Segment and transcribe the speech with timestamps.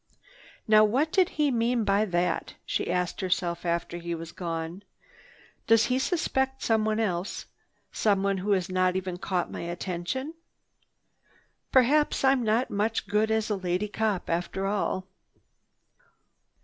[0.67, 4.81] "Now what did he mean by that?" she asked herself after he was gone.
[5.67, 7.45] "Does he suspect someone else,
[7.91, 10.33] someone who has not even caught my attention?
[11.71, 15.05] Perhaps I'm not much good as a lady cop after all."